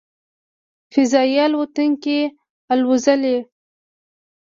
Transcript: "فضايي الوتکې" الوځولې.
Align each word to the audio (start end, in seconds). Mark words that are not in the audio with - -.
"فضايي 0.93 1.39
الوتکې" 1.47 2.19
الوځولې. 2.73 3.37